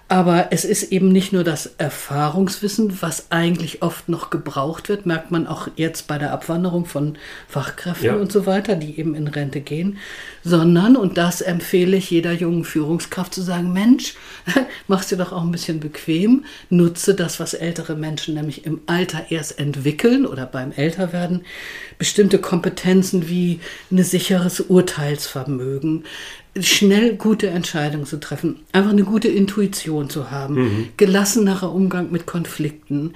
[0.06, 5.30] Aber es ist eben nicht nur das Erfahrungswissen, was eigentlich oft noch gebraucht wird, merkt
[5.30, 7.16] man auch jetzt bei der Abwanderung von
[7.48, 8.14] Fachkräften ja.
[8.14, 9.96] und so weiter, die eben in Rente gehen,
[10.42, 14.14] sondern, und das empfehle ich jeder jungen Führungskraft zu sagen, Mensch,
[14.88, 19.30] mach's dir doch auch ein bisschen bequem, nutze das, was ältere Menschen nämlich im Alter
[19.30, 21.46] erst entwickeln oder beim Älterwerden,
[21.96, 26.04] bestimmte Kompetenzen wie ein sicheres Urteilsvermögen,
[26.60, 30.88] schnell gute Entscheidungen zu treffen, einfach eine gute Intuition zu haben, mhm.
[30.96, 33.14] gelassenerer Umgang mit Konflikten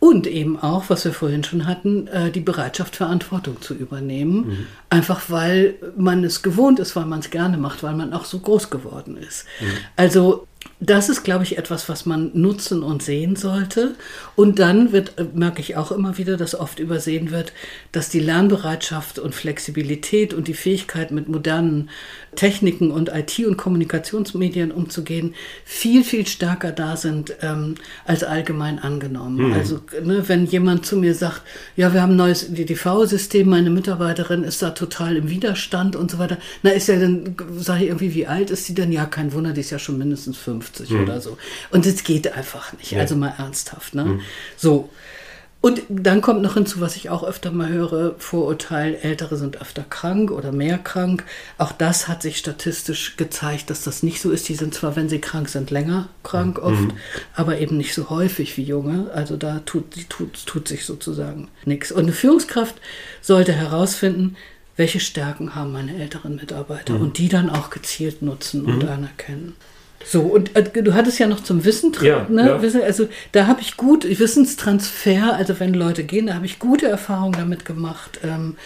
[0.00, 4.36] und eben auch, was wir vorhin schon hatten, äh, die Bereitschaft, Verantwortung zu übernehmen.
[4.36, 4.66] Mhm.
[4.90, 8.38] Einfach weil man es gewohnt ist, weil man es gerne macht, weil man auch so
[8.38, 9.44] groß geworden ist.
[9.60, 9.66] Mhm.
[9.96, 10.46] Also
[10.80, 13.96] das ist, glaube ich, etwas, was man nutzen und sehen sollte.
[14.36, 17.52] Und dann wird, äh, merke ich auch immer wieder, dass oft übersehen wird,
[17.90, 21.90] dass die Lernbereitschaft und Flexibilität und die Fähigkeit, mit modernen
[22.36, 29.48] Techniken und IT- und Kommunikationsmedien umzugehen, viel, viel stärker da sind ähm, als allgemein angenommen.
[29.48, 29.52] Mhm.
[29.54, 31.42] Also, ne, wenn jemand zu mir sagt,
[31.76, 36.18] ja, wir haben ein neues DDV-System, meine Mitarbeiterin ist da total im Widerstand und so
[36.20, 38.92] weiter, na, ist ja dann, sage ich irgendwie, wie alt ist sie denn?
[38.92, 41.02] Ja, kein Wunder, die ist ja schon mindestens 50 mhm.
[41.02, 41.38] oder so.
[41.70, 43.00] Und es geht einfach nicht, ja.
[43.00, 43.94] also mal ernsthaft.
[43.94, 44.04] Ne?
[44.04, 44.20] Mhm.
[44.56, 44.90] So.
[45.60, 49.82] Und dann kommt noch hinzu, was ich auch öfter mal höre, Vorurteil, Ältere sind öfter
[49.82, 51.24] krank oder mehr krank.
[51.58, 54.48] Auch das hat sich statistisch gezeigt, dass das nicht so ist.
[54.48, 56.62] Die sind zwar, wenn sie krank sind, länger krank mhm.
[56.62, 56.92] oft, mhm.
[57.34, 59.10] aber eben nicht so häufig wie Junge.
[59.12, 61.90] Also da tut, tut, tut sich sozusagen nichts.
[61.90, 62.76] Und eine Führungskraft
[63.20, 64.36] sollte herausfinden,
[64.78, 67.02] welche Stärken haben meine älteren Mitarbeiter mhm.
[67.02, 68.88] und die dann auch gezielt nutzen und mhm.
[68.88, 69.56] anerkennen.
[70.10, 72.46] So, und äh, du hattest ja noch zum Wissen, ja, ne?
[72.46, 72.62] Ja.
[72.62, 76.88] Wissen, also da habe ich gut, Wissenstransfer, also wenn Leute gehen, da habe ich gute
[76.88, 78.56] Erfahrungen damit gemacht, ähm,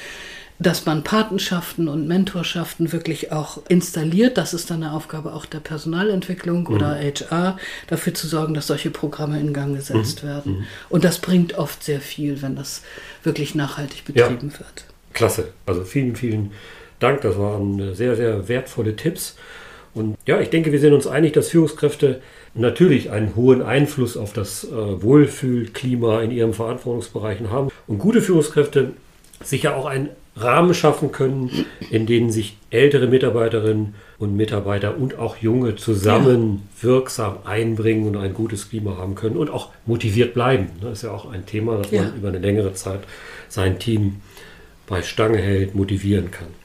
[0.60, 4.38] dass man Patenschaften und Mentorschaften wirklich auch installiert.
[4.38, 6.76] Das ist dann eine Aufgabe auch der Personalentwicklung mhm.
[6.76, 10.28] oder HR, dafür zu sorgen, dass solche Programme in Gang gesetzt mhm.
[10.28, 10.52] werden.
[10.52, 10.64] Mhm.
[10.90, 12.82] Und das bringt oft sehr viel, wenn das
[13.24, 14.58] wirklich nachhaltig betrieben ja.
[14.60, 14.84] wird.
[15.12, 15.48] Klasse.
[15.66, 16.52] Also vielen, vielen
[17.00, 17.22] Dank.
[17.22, 19.34] Das waren sehr, sehr wertvolle Tipps.
[19.94, 22.20] Und ja, ich denke, wir sind uns einig, dass Führungskräfte
[22.54, 27.70] natürlich einen hohen Einfluss auf das äh, Wohlfühlklima in ihren Verantwortungsbereichen haben.
[27.86, 28.92] Und gute Führungskräfte
[29.42, 31.50] sicher auch einen Rahmen schaffen können,
[31.90, 36.88] in denen sich ältere Mitarbeiterinnen und Mitarbeiter und auch junge zusammen ja.
[36.88, 40.70] wirksam einbringen und ein gutes Klima haben können und auch motiviert bleiben.
[40.80, 42.02] Das ist ja auch ein Thema, dass ja.
[42.02, 43.00] man über eine längere Zeit
[43.48, 44.22] sein Team
[44.86, 46.61] bei Stange hält, motivieren kann.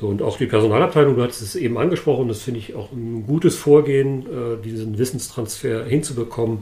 [0.00, 3.26] So, und auch die Personalabteilung, du hattest es eben angesprochen, das finde ich auch ein
[3.26, 6.60] gutes Vorgehen, äh, diesen Wissenstransfer hinzubekommen.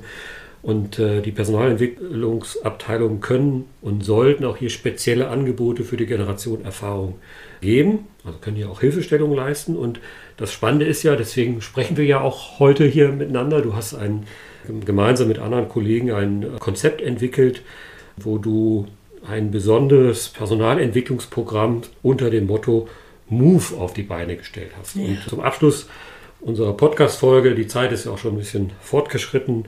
[0.62, 7.20] Und äh, die Personalentwicklungsabteilungen können und sollten auch hier spezielle Angebote für die Generation Erfahrung
[7.60, 8.08] geben.
[8.24, 9.76] Also können hier auch Hilfestellung leisten.
[9.76, 10.00] Und
[10.38, 13.60] das Spannende ist ja, deswegen sprechen wir ja auch heute hier miteinander.
[13.60, 14.24] Du hast ein,
[14.84, 17.62] gemeinsam mit anderen Kollegen ein Konzept entwickelt,
[18.16, 18.86] wo du
[19.24, 22.88] ein besonderes Personalentwicklungsprogramm unter dem Motto
[23.28, 24.96] Move auf die Beine gestellt hast.
[24.96, 25.04] Ja.
[25.04, 25.88] Und zum Abschluss
[26.40, 29.64] unserer Podcast-Folge, die Zeit ist ja auch schon ein bisschen fortgeschritten,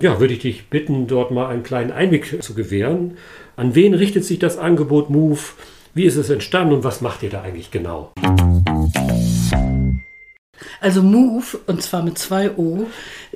[0.00, 3.16] ja, würde ich dich bitten, dort mal einen kleinen Einblick zu gewähren.
[3.56, 5.40] An wen richtet sich das Angebot Move?
[5.94, 8.12] Wie ist es entstanden und was macht ihr da eigentlich genau?
[10.80, 12.86] Also Move, und zwar mit zwei O,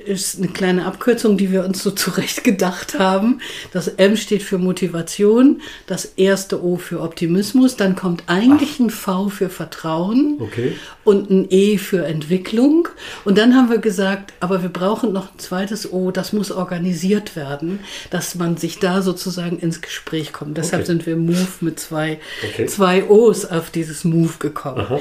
[0.05, 3.41] ist eine kleine Abkürzung, die wir uns so zurecht gedacht haben.
[3.71, 8.79] Das M steht für Motivation, das erste O für Optimismus, dann kommt eigentlich Ach.
[8.79, 10.73] ein V für Vertrauen okay.
[11.03, 12.87] und ein E für Entwicklung.
[13.25, 17.35] Und dann haben wir gesagt, aber wir brauchen noch ein zweites O, das muss organisiert
[17.35, 20.57] werden, dass man sich da sozusagen ins Gespräch kommt.
[20.57, 20.91] Deshalb okay.
[20.91, 22.65] sind wir Move mit zwei, okay.
[22.65, 24.79] zwei O's auf dieses Move gekommen.
[24.81, 24.99] Aha.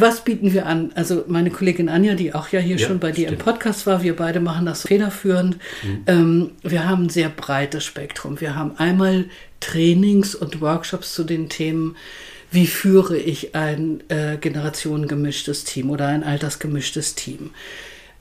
[0.00, 0.92] Was bieten wir an?
[0.94, 3.40] Also meine Kollegin Anja, die auch ja hier ja, schon bei dir stimmt.
[3.40, 5.56] im Podcast war, wir beide machen das federführend.
[5.82, 6.02] Mhm.
[6.06, 8.40] Ähm, wir haben ein sehr breites Spektrum.
[8.40, 9.24] Wir haben einmal
[9.60, 11.96] Trainings und Workshops zu den Themen,
[12.50, 17.50] wie führe ich ein äh, generationengemischtes Team oder ein altersgemischtes Team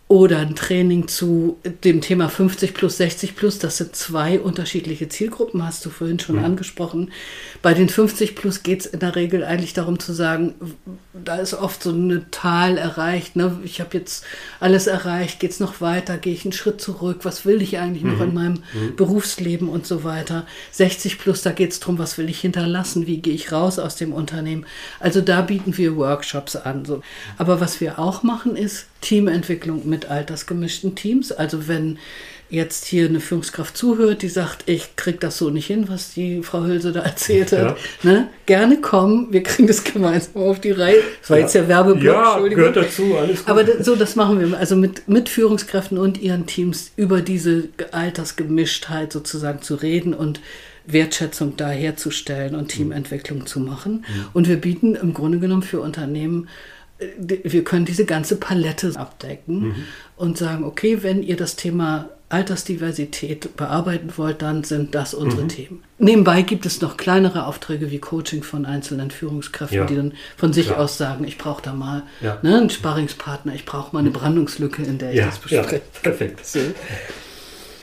[0.07, 3.57] oder ein Training zu dem Thema 50 plus, 60 plus.
[3.57, 6.45] Das sind zwei unterschiedliche Zielgruppen, hast du vorhin schon mhm.
[6.45, 7.11] angesprochen.
[7.63, 10.53] Bei den 50 plus geht es in der Regel eigentlich darum zu sagen,
[11.11, 13.35] da ist oft so eine Tal erreicht.
[13.35, 13.57] Ne?
[13.63, 14.25] Ich habe jetzt
[14.59, 18.03] alles erreicht, geht es noch weiter, gehe ich einen Schritt zurück, was will ich eigentlich
[18.03, 18.13] mhm.
[18.13, 18.95] noch in meinem mhm.
[18.95, 20.45] Berufsleben und so weiter.
[20.71, 23.95] 60 plus, da geht es darum, was will ich hinterlassen, wie gehe ich raus aus
[23.95, 24.67] dem Unternehmen.
[24.99, 26.85] Also da bieten wir Workshops an.
[26.85, 27.01] So.
[27.39, 31.31] Aber was wir auch machen, ist Teamentwicklung mit altersgemischten Teams.
[31.31, 31.99] Also wenn
[32.49, 36.41] jetzt hier eine Führungskraft zuhört, die sagt, ich kriege das so nicht hin, was die
[36.41, 38.11] Frau Hülse da erzählt hat, ja.
[38.11, 38.27] ne?
[38.45, 40.97] gerne kommen, wir kriegen das gemeinsam auf die Reihe.
[41.21, 41.43] Das war ja.
[41.43, 43.49] jetzt der Werbeblock, ja, gehört dazu, alles gut.
[43.49, 47.69] Aber das, so, das machen wir, also mit, mit Führungskräften und ihren Teams über diese
[47.91, 50.39] Altersgemischtheit sozusagen zu reden und
[50.87, 54.05] Wertschätzung da herzustellen und Teamentwicklung zu machen.
[54.07, 54.25] Mhm.
[54.33, 56.47] Und wir bieten im Grunde genommen für Unternehmen
[56.97, 59.75] wir können diese ganze Palette abdecken mhm.
[60.15, 65.49] und sagen, okay, wenn ihr das Thema Altersdiversität bearbeiten wollt, dann sind das unsere mhm.
[65.49, 65.83] Themen.
[65.99, 69.85] Nebenbei gibt es noch kleinere Aufträge wie Coaching von einzelnen Führungskräften, ja.
[69.85, 70.79] die dann von sich Klar.
[70.79, 72.39] aus sagen, ich brauche da mal ja.
[72.41, 75.27] ne, einen Sparringspartner, ich brauche mal eine Brandungslücke, in der ich ja.
[75.27, 75.75] das bespreche.
[75.75, 76.45] Ja, perfekt.
[76.45, 76.59] So.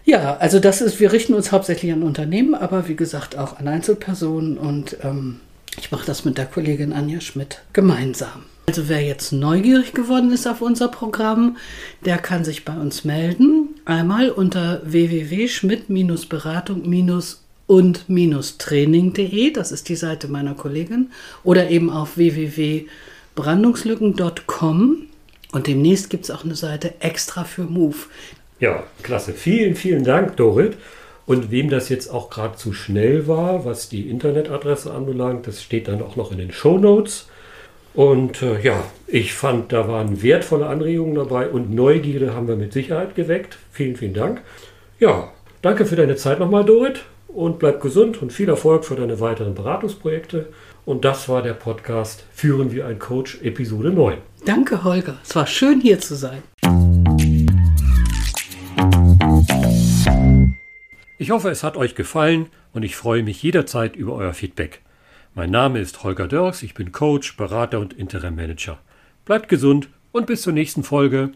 [0.05, 3.69] Ja, also das ist, wir richten uns hauptsächlich an Unternehmen, aber wie gesagt auch an
[3.69, 5.41] Einzelpersonen und ähm,
[5.79, 8.45] ich mache das mit der Kollegin Anja Schmidt gemeinsam.
[8.67, 11.59] Also wer jetzt neugierig geworden ist auf unser Programm,
[12.05, 13.71] der kann sich bei uns melden.
[13.85, 16.85] Einmal unter www.schmidt-beratung-
[17.67, 21.11] und-training.de, das ist die Seite meiner Kollegin,
[21.43, 24.97] oder eben auf www.brandungslücken.com.
[25.53, 27.97] Und demnächst gibt es auch eine Seite extra für Move.
[28.61, 29.33] Ja, klasse.
[29.33, 30.77] Vielen, vielen Dank, Dorit.
[31.27, 35.89] Und wem das jetzt auch gerade zu schnell war, was die Internetadresse anbelangt, das steht
[35.89, 37.27] dann auch noch in den Show Notes.
[37.95, 42.73] Und äh, ja, ich fand, da waren wertvolle Anregungen dabei und Neugierde haben wir mit
[42.73, 43.59] Sicherheit geweckt.
[43.71, 44.41] Vielen, vielen Dank.
[44.99, 47.03] Ja, danke für deine Zeit nochmal, Dorit.
[47.29, 50.49] Und bleib gesund und viel Erfolg für deine weiteren Beratungsprojekte.
[50.85, 54.19] Und das war der Podcast Führen wir ein Coach Episode 9.
[54.45, 55.19] Danke, Holger.
[55.23, 56.43] Es war schön hier zu sein.
[61.19, 64.82] Ich hoffe, es hat euch gefallen und ich freue mich jederzeit über euer Feedback.
[65.35, 68.79] Mein Name ist Holger Dörks, ich bin Coach, Berater und Interim Manager.
[69.25, 71.33] Bleibt gesund und bis zur nächsten Folge.